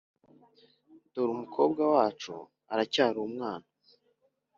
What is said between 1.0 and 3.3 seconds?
dore umukobwa wacu aracyari